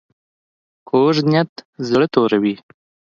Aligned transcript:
کوږ 0.89 1.15
نیت 1.31 1.51
زړه 1.87 2.07
توروي 2.13 2.55